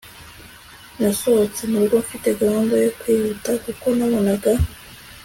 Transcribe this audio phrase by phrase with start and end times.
[0.99, 4.51] nasohotse murugo mfite gahunda yo kwihuta kuko nabonaga